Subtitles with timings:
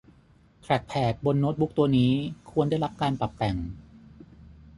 [0.63, 2.11] แทรคแพดบนโน้ตบุ๊คตัวนี้
[2.51, 3.57] ควรได้รับการปรับแต่ง